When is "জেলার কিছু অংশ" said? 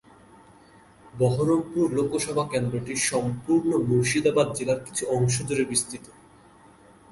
4.57-5.35